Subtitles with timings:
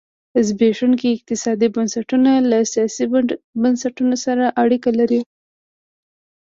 [0.47, 3.03] زبېښونکي اقتصادي بنسټونه له سیاسي
[3.61, 5.21] بنسټونه سره اړیکه لري.